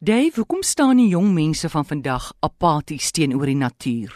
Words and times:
Dave, 0.00 0.32
hoekom 0.34 0.62
staan 0.62 0.96
die 0.96 1.08
jong 1.08 1.32
mense 1.34 1.68
van 1.68 1.84
vandag 1.84 2.28
apaties 2.40 3.10
teenoor 3.10 3.50
die 3.50 3.58
natuur? 3.58 4.12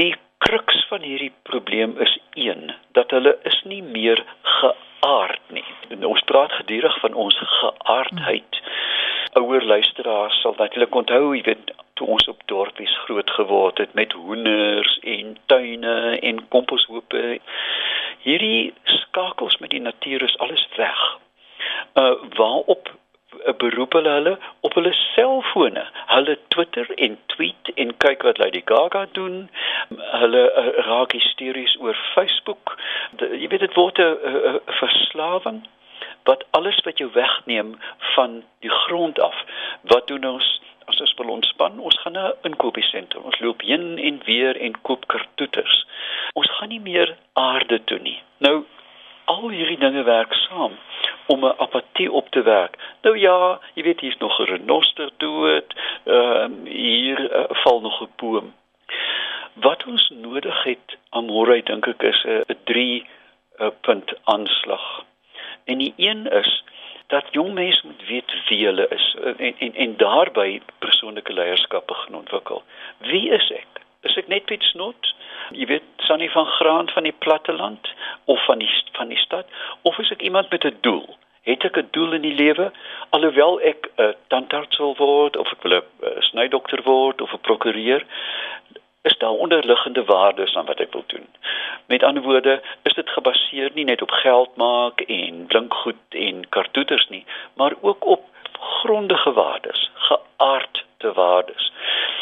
Die 0.00 0.14
kruks 0.38 0.86
van 0.88 1.04
hierdie 1.04 1.32
probleem 1.42 1.92
is 2.00 2.14
een 2.32 2.72
dat 2.96 3.12
hulle 3.12 3.34
is 3.44 3.58
nie 3.68 3.82
meer 3.82 4.24
geaard 4.42 5.52
nie. 5.52 5.66
En 5.88 6.06
ons 6.06 6.24
praat 6.24 6.56
gedurig 6.62 6.96
van 7.04 7.12
ons 7.12 7.36
geaardheid. 7.58 8.62
Ouer 9.36 9.68
luisteraars 9.68 10.40
sal 10.40 10.56
natuurlik 10.56 10.94
onthou, 10.94 11.36
jy 11.36 11.44
weet, 11.44 11.76
toe 12.00 12.08
ons 12.16 12.28
op 12.32 12.40
dorpies 12.48 12.98
groot 13.04 13.30
geword 13.36 13.84
het 13.84 13.92
met 13.94 14.16
hoenders 14.16 14.98
en 15.04 15.36
tuine 15.52 15.96
en 16.24 16.44
komposhoope. 16.48 17.38
Hierdie 18.24 18.72
skakels 18.84 19.60
met 19.60 19.76
die 19.76 19.84
natuur 19.84 20.24
is 20.24 20.38
alles 20.38 20.68
weg. 20.80 21.08
Uh 22.00 22.14
waarop 22.40 22.96
beroep 23.58 23.92
hulle 23.92 24.10
hulle 24.10 24.38
op 24.60 24.74
hulle 24.74 24.92
selfone. 24.92 25.84
Hulle 26.06 26.38
Twitter 26.48 26.90
en 26.94 27.18
tweet 27.26 27.70
en 27.74 27.96
kyk 27.96 28.22
wat 28.22 28.38
Lady 28.38 28.62
Gaga 28.64 29.06
doen. 29.12 29.48
Hulle 29.96 30.44
uh, 30.50 30.66
raak 30.86 31.12
hysteries 31.12 31.76
oor 31.80 31.96
Facebook. 32.14 32.76
De, 33.20 33.30
jy 33.38 33.48
weet 33.48 33.66
dit 33.66 33.74
word 33.74 33.98
'n 33.98 34.60
verslawing 34.80 35.64
wat 36.26 36.44
alles 36.50 36.78
wat 36.84 36.98
jou 36.98 37.10
wegneem 37.14 37.78
van 38.14 38.42
die 38.60 38.70
grond 38.70 39.20
af. 39.20 39.44
Wat 39.82 40.06
doen 40.06 40.24
ons 40.24 40.60
as 40.84 41.00
ons 41.00 41.14
wil 41.18 41.30
ontspan? 41.34 41.78
Ons 41.78 41.98
gaan 42.00 42.12
na 42.12 42.26
'n 42.28 42.50
inkopiesentrum. 42.50 43.22
Ons 43.22 43.38
loop 43.40 43.60
heen 43.60 43.98
en 43.98 44.22
weer 44.24 44.56
en 44.60 44.80
koop 44.80 45.06
kartoeters. 45.06 45.86
Ons 46.32 46.50
gaan 46.50 46.68
nie 46.68 46.80
meer 46.80 47.16
aarde 47.32 47.84
toe 47.84 47.98
nie. 47.98 48.22
Nou 48.38 48.64
al 49.24 49.48
hierdie 49.48 49.78
dinge 49.78 50.02
werk 50.02 50.34
saam 50.34 50.72
om 51.26 51.44
'n 51.44 51.54
apatie 51.58 52.12
op 52.12 52.30
te 52.30 52.42
werk. 52.42 52.76
Nou 53.02 53.18
ja, 53.18 53.60
jy 53.74 53.82
weet 53.82 54.00
hier's 54.00 54.18
nog 54.18 54.38
'n 54.38 54.44
renoster 54.44 55.10
dood, 55.16 55.74
ehm 56.04 56.66
uh, 56.66 56.70
hier 56.72 57.18
uh, 57.20 57.44
val 57.62 57.80
nog 57.80 58.00
'n 58.02 58.12
boom. 58.16 58.54
Wat 59.52 59.84
ons 59.86 60.08
nodig 60.08 60.62
het 60.62 60.96
amore 61.10 61.62
dink 61.62 61.86
ek 61.86 62.02
is 62.02 62.24
'n 62.24 62.56
3 62.64 63.06
uh, 63.58 63.68
punt 63.80 64.12
aanslag. 64.24 65.04
En 65.64 65.78
die 65.78 65.94
een 65.96 66.26
is 66.26 66.64
dat 67.06 67.24
jong 67.30 67.52
mense 67.52 67.86
moet 67.86 68.06
weet 68.06 68.34
wie 68.48 68.64
hulle 68.64 68.88
is 68.88 69.16
en 69.36 69.54
en 69.58 69.74
en 69.74 69.96
daarbey 69.96 70.62
persoonlike 70.78 71.32
leierskap 71.32 71.86
begin 71.86 72.14
ontwikkel. 72.14 72.62
Wie 72.98 73.28
is 73.30 73.50
ek? 73.50 73.82
Is 74.00 74.16
ek 74.16 74.28
net 74.28 74.44
Piet 74.44 74.62
Snot? 74.62 75.14
Jy 75.54 75.66
weet, 75.70 75.86
Sannie 76.02 76.30
van 76.30 76.46
Graan 76.46 76.88
van 76.90 77.06
die 77.06 77.14
platteland 77.18 77.88
of 78.24 78.44
van 78.44 78.58
die 78.58 78.70
van 78.92 79.08
die 79.08 79.18
stad 79.18 79.46
of 79.82 79.98
is 79.98 80.10
ek 80.10 80.22
iemand 80.22 80.50
met 80.50 80.64
'n 80.64 80.78
doel? 80.80 81.06
Het 81.42 81.64
ek 81.64 81.78
'n 81.78 81.88
doel 81.90 82.12
in 82.12 82.22
die 82.22 82.34
lewe 82.34 82.72
alhoewel 83.10 83.60
ek 83.60 83.90
'n 83.96 84.02
uh, 84.02 84.12
tandarts 84.28 84.78
wil 84.78 84.94
word 84.96 85.36
of 85.36 85.52
ek 85.52 85.62
wil 85.62 85.72
'n 85.72 85.82
uh, 86.02 86.20
snydokter 86.20 86.82
word 86.82 87.20
of 87.20 87.32
'n 87.32 87.40
prokureur? 87.40 88.06
Is 89.02 89.18
daar 89.18 89.30
onderliggende 89.30 90.04
waardes 90.04 90.56
aan 90.56 90.66
wat 90.66 90.80
ek 90.80 90.92
wil 90.92 91.04
doen? 91.06 91.26
Met 91.86 92.02
ander 92.02 92.22
woorde, 92.22 92.62
is 92.82 92.94
dit 92.94 93.08
gebaseer 93.08 93.70
nie 93.74 93.84
net 93.84 94.02
op 94.02 94.10
geld 94.10 94.56
maak 94.56 95.00
en 95.00 95.46
blinkgoed 95.46 96.04
en 96.10 96.48
kartoeters 96.48 97.08
nie, 97.08 97.24
maar 97.54 97.72
ook 97.80 98.04
op 98.04 98.24
grondige 98.60 99.32
waardes, 99.32 99.90
geaardde 99.94 101.12
waardes. 101.12 101.72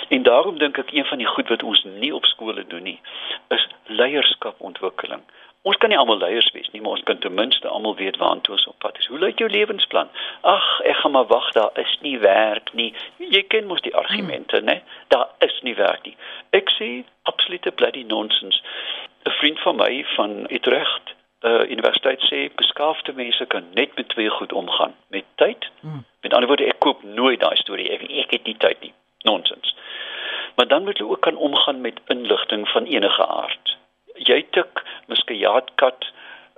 En 0.08 0.22
daarom 0.22 0.58
dink 0.58 0.78
ek 0.78 0.92
een 0.92 1.04
van 1.04 1.18
die 1.18 1.26
goed 1.26 1.48
wat 1.48 1.62
ons 1.62 1.84
nie 1.84 2.14
op 2.14 2.24
skole 2.24 2.66
doen 2.66 2.82
nie, 2.82 3.00
is 3.48 3.68
leierskapontwikkeling. 3.86 5.22
Ons 5.64 5.78
kan 5.80 5.88
nie 5.88 5.96
almal 5.96 6.18
leiers 6.20 6.50
wees 6.52 6.66
nie, 6.74 6.80
maar 6.84 6.98
ons 6.98 7.02
kan 7.08 7.18
ten 7.24 7.32
minste 7.34 7.68
almal 7.72 7.94
weet 7.96 8.18
waartoe 8.20 8.52
ons 8.52 8.66
op 8.68 8.76
pad 8.84 8.98
is. 9.00 9.06
Hoe 9.08 9.18
lyk 9.18 9.38
jou 9.40 9.46
lewensplan? 9.48 10.10
Ag, 10.52 10.66
ek 10.90 10.98
gaan 11.00 11.14
maar 11.14 11.30
wag, 11.30 11.46
daar 11.56 11.72
is 11.80 11.94
nie 12.04 12.18
werk 12.20 12.68
nie. 12.76 12.90
Jy 13.16 13.40
ken 13.48 13.70
mos 13.70 13.80
die 13.86 13.94
argumente, 13.96 14.60
hmm. 14.60 14.68
né? 14.68 14.82
Daar 15.14 15.30
is 15.46 15.56
nie 15.64 15.72
werk 15.78 16.04
nie. 16.04 16.12
Ek 16.52 16.68
sê 16.76 16.90
absolute 17.32 17.72
bloody 17.80 18.04
nonsense. 18.12 18.60
'n 19.24 19.32
Vriend 19.40 19.64
van 19.64 19.80
my 19.80 20.04
van 20.16 20.36
Utrecht, 20.52 21.16
uh 21.48 21.64
universiteit 21.72 22.20
sê 22.28 22.44
beskaafde 22.60 23.16
mense 23.16 23.48
kan 23.48 23.64
net 23.72 23.96
met 23.96 24.08
twee 24.12 24.28
goed 24.28 24.52
omgaan, 24.52 24.92
met 25.08 25.24
tyd. 25.40 25.64
Hmm. 25.80 26.04
Met 26.20 26.34
ander 26.36 26.48
woorde, 26.52 26.68
ek 26.68 26.84
koop 26.84 27.00
nooit 27.02 27.40
daai 27.40 27.56
storie. 27.56 27.88
Ek, 27.88 28.04
ek 28.04 28.36
het 28.36 28.44
nie 28.44 28.58
tyd 28.60 28.84
nie. 28.84 28.92
Nonsens. 29.24 29.72
Maar 30.60 30.68
dan 30.68 30.84
moet 30.84 31.00
jy 31.00 31.08
ook 31.08 31.24
kan 31.24 31.36
omgaan 31.36 31.80
met 31.80 32.00
inligting 32.12 32.68
van 32.68 32.84
enige 32.84 33.26
aard 33.26 33.63
muskiaatkat 35.44 36.04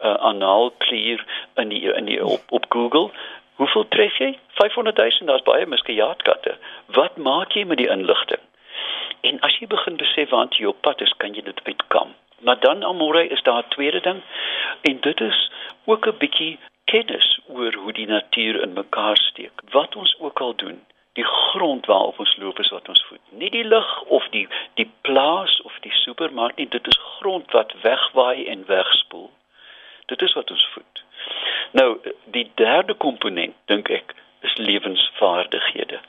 uh, 0.03 0.15
anaalklier 0.15 1.25
in 1.57 1.69
die 1.69 1.93
in 1.93 2.05
die 2.05 2.25
op, 2.25 2.43
op 2.49 2.65
Google. 2.69 3.11
Hoeveel 3.57 3.89
tref 3.89 4.19
jy? 4.19 4.39
500 4.55 4.97
000 4.97 5.27
daar's 5.27 5.43
baie 5.43 5.67
muskiaatkatte 5.67 6.57
wat 6.87 7.17
maak 7.17 7.53
jy 7.53 7.65
met 7.65 7.79
die 7.79 7.89
inligting? 7.89 8.41
En 9.23 9.41
as 9.41 9.57
jy 9.59 9.67
begin 9.67 9.97
besef 9.97 10.31
waant 10.31 10.55
jy 10.57 10.67
op 10.67 10.81
pad 10.81 11.01
is 11.01 11.15
kan 11.19 11.35
jy 11.35 11.43
dit 11.43 11.61
uitkom 11.65 12.15
maar 12.45 12.61
dan 12.61 12.85
amore 12.85 13.29
is 13.33 13.43
daar 13.43 13.65
'n 13.65 13.69
tweede 13.69 14.01
ding. 14.01 14.21
En 14.83 15.01
dit 15.01 15.21
is 15.21 15.51
ook 15.85 16.07
'n 16.07 16.19
bietjie 16.19 16.59
kennis 16.85 17.41
oor 17.49 17.75
hoe 17.75 17.93
die 17.93 18.07
natuur 18.07 18.61
in 18.63 18.73
mekaar 18.73 19.17
steek. 19.17 19.53
Wat 19.71 19.97
ons 19.97 20.17
ook 20.21 20.41
al 20.41 20.55
doen 20.55 20.85
die 21.17 21.25
grond 21.25 21.87
waarop 21.87 22.19
ons 22.19 22.37
loop 22.37 22.59
is 22.59 22.71
wat 22.71 22.89
ons 22.89 23.05
voed. 23.09 23.21
Nie 23.31 23.51
die 23.51 23.65
lug 23.65 24.03
of 24.03 24.29
die 24.35 24.45
die 24.75 24.89
plaas 25.01 25.61
die 25.87 25.99
supermark 26.03 26.57
nie, 26.61 26.69
dit 26.69 26.87
is 26.93 27.01
grond 27.17 27.51
wat 27.57 27.75
wegwaai 27.83 28.47
en 28.53 28.67
wegspoel. 28.67 29.31
Dit 30.13 30.23
is 30.23 30.35
wat 30.39 30.51
ons 30.51 30.69
voed. 30.75 31.03
Nou, 31.79 31.89
die 32.35 32.47
derde 32.55 32.95
komponent 32.95 33.55
dink 33.73 33.91
ek 33.91 34.15
is 34.47 34.55
lewensvaardighede. 34.57 36.01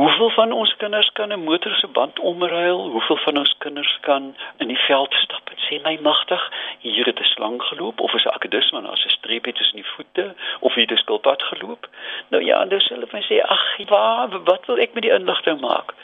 Hoeveel 0.00 0.30
van 0.30 0.52
ons 0.52 0.76
kinders 0.76 1.10
kan 1.12 1.32
'n 1.32 1.44
motor 1.44 1.74
se 1.74 1.86
band 1.86 2.18
omruil? 2.18 2.88
Hoeveel 2.90 3.16
van 3.16 3.38
ons 3.38 3.54
kinders 3.58 3.98
kan 4.00 4.36
in 4.56 4.68
die 4.68 4.78
veld 4.86 5.14
stap 5.14 5.50
en 5.50 5.58
sê 5.66 5.82
my 5.82 5.98
magtig, 6.02 6.42
hier 6.78 7.06
het 7.06 7.20
'n 7.20 7.32
slang 7.34 7.62
geloop 7.62 8.00
of 8.00 8.14
is 8.14 8.24
'n 8.24 8.28
akkedisman 8.28 8.86
as 8.86 9.04
'n 9.04 9.08
streepie 9.08 9.52
tussen 9.52 9.76
die 9.76 9.90
voete 9.94 10.34
of 10.60 10.74
hier 10.74 10.86
het 10.86 10.98
'n 10.98 11.02
skilpad 11.02 11.42
geloop? 11.42 11.88
Nou 12.28 12.44
ja, 12.44 12.64
dis 12.64 12.88
hulle 12.88 13.06
van 13.06 13.22
sê 13.22 13.42
ag, 13.42 13.76
waar 13.88 14.42
wat 14.44 14.66
wil 14.66 14.78
ek 14.78 14.94
met 14.94 15.02
die 15.02 15.12
inligting 15.12 15.60
maak? 15.60 15.94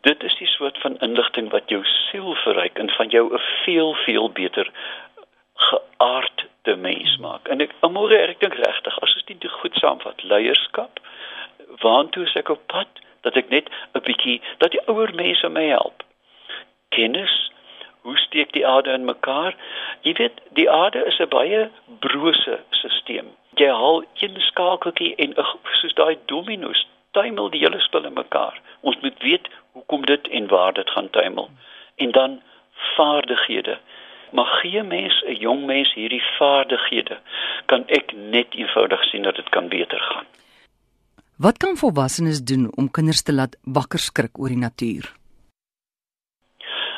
Dit 0.00 0.22
is 0.22 0.36
die 0.38 0.46
soort 0.46 0.78
van 0.78 0.98
inligting 0.98 1.50
wat 1.50 1.68
jou 1.68 1.84
siel 1.84 2.34
verryk 2.44 2.78
en 2.78 2.90
van 2.90 3.08
jou 3.08 3.34
'n 3.34 3.40
veel 3.64 3.94
veel 3.94 4.30
beter 4.30 4.70
geaardde 5.54 6.76
mens 6.76 7.16
maak. 7.16 7.48
En 7.48 7.60
ek 7.60 7.72
môre 7.82 8.18
ek 8.28 8.40
dink 8.40 8.54
regtig, 8.54 8.98
as 9.02 9.14
ons 9.14 9.24
dit 9.24 9.50
goed 9.50 9.74
saamvat, 9.74 10.22
leierskap 10.22 11.00
waantoe 11.82 12.24
is 12.24 12.34
ek 12.34 12.48
op 12.48 12.62
pad 12.66 12.88
dat 13.26 13.36
ek 13.36 13.50
net 13.50 13.68
'n 13.94 14.00
bietjie 14.00 14.40
dat 14.58 14.70
die 14.70 14.86
ouer 14.86 15.14
mense 15.14 15.48
my 15.48 15.66
help. 15.66 16.02
Kennis, 16.88 17.50
hoe 18.02 18.16
steek 18.16 18.52
die 18.52 18.66
aarde 18.66 18.92
in 18.92 19.04
mekaar? 19.04 19.56
Jy 20.00 20.12
weet, 20.12 20.40
die 20.50 20.70
aarde 20.70 21.04
is 21.04 21.18
'n 21.18 21.28
baie 21.28 21.70
brose 22.00 22.60
stelsel. 22.70 23.34
Jy 23.54 23.68
haal 23.68 24.04
een 24.14 24.40
skakeltjie 24.40 25.14
en 25.14 25.34
soos 25.80 25.94
daai 25.94 26.16
dominos, 26.26 26.86
tuimel 27.10 27.50
die 27.50 27.60
hele 27.60 27.80
spul 27.80 28.04
in 28.04 28.12
mekaar. 28.12 28.60
Ons 28.80 29.00
moet 29.00 29.18
weet 29.18 29.48
hoekom 29.88 30.06
dit 30.06 30.28
en 30.28 30.46
waar 30.48 30.72
dit 30.72 30.90
gaan 30.90 31.10
tuimel. 31.10 31.50
En 31.96 32.10
dan 32.10 32.42
vaardighede. 32.96 33.78
Maar 34.32 34.46
gee 34.46 34.82
mens 34.82 35.24
'n 35.26 35.32
jong 35.32 35.66
mens 35.66 35.94
hierdie 35.94 36.22
vaardighede, 36.38 37.18
kan 37.66 37.82
ek 37.86 38.12
net 38.12 38.46
eenvoudig 38.54 39.04
sien 39.04 39.22
dat 39.22 39.34
dit 39.34 39.48
kan 39.48 39.68
beter 39.68 40.00
gaan. 40.00 40.26
Wat 41.36 41.56
kan 41.56 41.76
volwassenes 41.76 42.44
doen 42.44 42.72
om 42.76 42.90
kinders 42.90 43.22
te 43.22 43.32
laat 43.32 43.56
wakker 43.62 43.98
skrik 43.98 44.38
oor 44.38 44.48
die 44.48 44.64
natuur? 44.68 45.12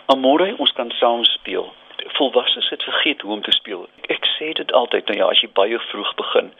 Amore, 0.06 0.56
ons 0.58 0.72
kan 0.72 0.90
saam 0.90 1.24
speel. 1.24 1.72
Volwassenes 2.06 2.68
het 2.68 2.82
vergeet 2.82 3.20
hoe 3.20 3.32
om 3.32 3.42
te 3.42 3.52
speel. 3.52 3.88
Ek 4.08 4.26
sê 4.26 4.52
dit 4.52 4.72
altyd, 4.72 5.06
nou 5.06 5.18
ja, 5.18 5.26
as 5.26 5.40
jy 5.40 5.48
baie 5.52 5.78
vroeg 5.78 6.14
begin. 6.14 6.52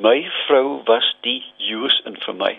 My 0.00 0.30
vrou 0.46 0.80
was 0.84 1.16
die 1.20 1.44
use 1.58 2.02
in 2.08 2.16
vir 2.24 2.34
my. 2.34 2.54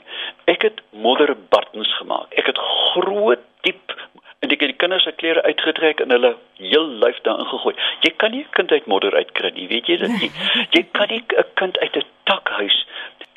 Ek 0.46 0.62
het 0.62 0.82
modder 0.94 1.34
buttons 1.50 1.90
gemaak. 1.98 2.30
Ek 2.38 2.46
het 2.46 2.60
groot, 2.94 3.40
diep 3.62 3.96
en 4.42 4.50
ek 4.50 4.64
het 4.64 4.72
die 4.74 4.82
kinders 4.82 5.04
se 5.06 5.12
klere 5.12 5.44
uitgetrek 5.46 6.00
en 6.02 6.10
hulle 6.10 6.32
heel 6.58 6.88
lyf 7.04 7.20
daarin 7.28 7.46
gegooi. 7.46 7.76
Jy 8.02 8.12
kan 8.18 8.32
nie 8.32 8.44
'n 8.44 8.56
kind 8.58 8.72
uit 8.72 8.86
modder 8.86 9.14
uitkry 9.16 9.52
nie, 9.54 9.68
weet 9.68 9.88
jy 9.88 9.98
dit 9.98 10.16
nie. 10.22 10.32
Jy 10.76 10.84
kan 10.92 11.08
nie 11.10 11.22
'n 11.22 11.46
kind 11.56 11.78
uit 11.80 11.98
'n 11.98 12.06
takhuis 12.26 12.86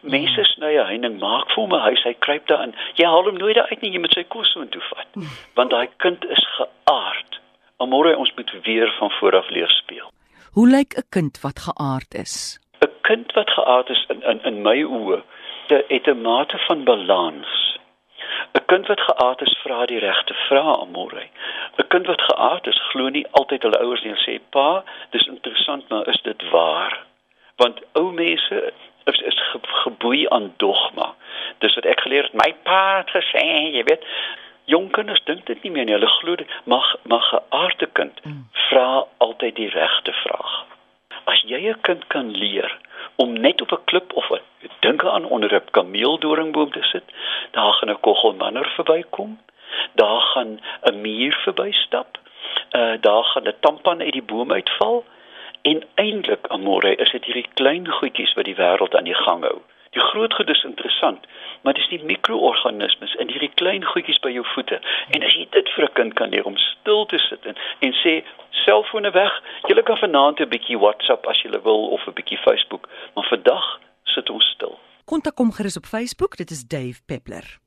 Mense 0.04 0.44
sny 0.44 0.76
'n 0.76 0.86
heining, 0.86 1.16
maak 1.18 1.48
vir 1.48 1.62
hom 1.64 1.72
'n 1.72 1.80
huis, 1.80 2.02
hy 2.04 2.12
kruip 2.26 2.46
daarin. 2.46 2.74
Jy 3.00 3.06
haal 3.08 3.24
hom 3.24 3.38
nooit 3.40 3.56
uit 3.56 3.80
nie, 3.80 3.92
jy 3.92 4.00
moet 4.04 4.12
sy 4.12 4.24
kos 4.24 4.52
so 4.52 4.60
intoe 4.60 4.82
vat. 4.90 5.08
Want 5.56 5.70
daai 5.70 5.88
kind 5.96 6.24
is 6.24 6.44
geaard. 6.58 7.40
Môre 7.84 8.16
ons 8.16 8.32
moet 8.36 8.50
weer 8.64 8.88
van 8.98 9.10
voor 9.10 9.36
af 9.36 9.48
leer 9.50 9.68
speel. 9.68 10.08
Hoe 10.52 10.68
lyk 10.68 10.96
'n 10.96 11.08
kind 11.10 11.40
wat 11.40 11.58
geaard 11.66 12.14
is? 12.14 12.60
'n 12.80 12.92
Kind 13.02 13.32
wat 13.32 13.50
geaard 13.50 13.88
is 13.90 14.04
in 14.08 14.22
in 14.22 14.40
in 14.44 14.62
my 14.62 14.82
oë, 14.84 15.22
het 15.68 16.06
'n 16.06 16.20
mate 16.22 16.58
van 16.68 16.84
balans. 16.84 17.63
'n 18.64 18.66
Kind 18.66 18.86
wat 18.86 19.00
geaard 19.00 19.40
is, 19.40 19.58
vra 19.62 19.86
die 19.86 19.98
regte 19.98 20.34
vrae, 20.48 20.86
môre. 20.96 21.28
'n 21.76 21.88
Kind 21.88 22.06
wat 22.06 22.22
geaard 22.22 22.66
is, 22.66 22.80
glo 22.90 23.08
nie 23.08 23.26
altyd 23.30 23.62
hulle 23.62 23.80
ouers 23.80 24.02
nie 24.02 24.12
en 24.12 24.24
sê, 24.24 24.40
"Pa, 24.50 24.84
dis 25.10 25.26
interessant, 25.26 25.88
maar 25.88 26.08
is 26.08 26.20
dit 26.22 26.48
waar?" 26.50 27.04
Want 27.56 27.80
ou 27.92 28.12
mense 28.12 28.72
is 29.04 29.20
is 29.20 29.38
ge, 29.50 29.58
geboei 29.62 30.26
aan 30.28 30.54
dogma. 30.56 31.14
Dis 31.58 31.76
geleer 31.80 32.22
het. 32.22 32.32
My 32.32 32.54
pa 32.62 32.96
het 32.96 33.10
gesê, 33.10 33.44
jy 33.72 33.82
weet, 33.84 34.04
jong 34.64 34.90
kinders 34.90 35.24
dink 35.24 35.46
dit 35.46 35.62
nie 35.62 35.70
meer 35.70 35.84
nie. 35.84 35.94
Hulle 35.94 36.12
glo 36.20 36.36
mag 36.64 36.96
mag 37.02 37.32
'n 37.32 37.42
aarde 37.48 37.86
kind 37.92 38.24
mm. 38.24 38.48
vra 38.68 39.04
altyd 39.16 39.56
die 39.56 39.68
regte 39.68 40.12
vraag. 40.12 40.64
As 41.24 41.42
jy 41.42 41.68
'n 41.68 41.80
kind 41.80 42.06
kan 42.06 42.30
leer 42.30 42.78
om 43.16 43.32
net 43.32 43.60
op 43.60 43.72
'n 43.72 43.84
klip 43.84 44.12
of 44.12 44.30
'n 44.30 44.40
dink 44.80 45.04
aan 45.04 45.24
onder 45.24 45.54
'n 45.54 45.70
kameeldoringboom 45.70 46.70
te 46.70 46.82
sit, 46.82 47.04
daar 47.54 47.72
gaan 47.72 47.90
'n 47.90 48.00
kogelmanner 48.00 48.68
verbykom. 48.76 49.38
Daar 49.94 50.20
gaan 50.20 50.60
'n 50.82 51.00
muur 51.00 51.34
verbystap. 51.44 52.18
Uh 52.70 52.94
daar 53.00 53.24
gaan 53.24 53.48
'n 53.48 53.60
tampan 53.60 54.00
uit 54.00 54.12
die 54.12 54.28
boom 54.32 54.52
uitval. 54.52 55.04
En 55.62 55.82
eintlik, 55.94 56.46
amore, 56.46 56.94
is 56.94 57.10
dit 57.10 57.24
hierdie 57.24 57.48
klein 57.54 57.88
goedjies 57.88 58.34
wat 58.34 58.44
die 58.44 58.56
wêreld 58.56 58.96
aan 58.96 59.04
die 59.04 59.22
gang 59.26 59.42
hou. 59.42 59.58
Die 59.90 60.02
groot 60.02 60.34
goed 60.34 60.50
is 60.50 60.64
interessant, 60.64 61.26
maar 61.62 61.74
dis 61.74 61.88
die 61.88 62.04
mikroorganismes 62.04 63.14
in 63.14 63.30
hierdie 63.30 63.54
klein 63.54 63.84
goedjies 63.84 64.18
by 64.18 64.30
jou 64.34 64.44
voete. 64.54 64.80
En 65.10 65.22
as 65.22 65.34
jy 65.34 65.46
dit 65.50 65.68
vir 65.68 65.84
'n 65.84 65.92
kind 65.92 66.14
kan 66.14 66.28
leer 66.28 66.44
om 66.44 66.56
stil 66.56 67.06
te 67.06 67.18
sit 67.18 67.46
en, 67.46 67.56
en 67.78 67.92
sê 67.92 68.24
selfone 68.50 69.10
weg, 69.10 69.42
jy 69.66 69.82
kan 69.82 69.96
vanaand 69.96 70.40
'n 70.40 70.48
bietjie 70.48 70.78
WhatsApp 70.78 71.26
as 71.26 71.42
jy 71.42 71.50
wil 71.62 71.88
of 71.88 72.06
'n 72.06 72.12
bietjie 72.12 72.38
Facebook, 72.38 72.88
maar 73.14 73.24
vandag 73.24 73.80
sit 74.04 74.30
ons 74.30 74.44
stil. 74.44 74.78
Kontak 75.04 75.38
hom 75.38 75.52
gerus 75.52 75.76
op 75.76 75.86
Facebook, 75.86 76.36
dit 76.36 76.50
is 76.50 76.64
Dave 76.66 77.02
Peppler. 77.04 77.63